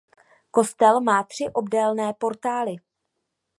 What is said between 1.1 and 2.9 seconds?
tři obdélné portály.